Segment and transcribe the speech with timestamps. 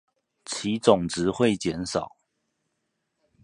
[0.45, 2.13] 其總值會減少